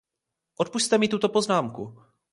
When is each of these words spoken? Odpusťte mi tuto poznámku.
Odpusťte 0.63 0.95
mi 0.99 1.05
tuto 1.13 1.27
poznámku. 1.35 1.83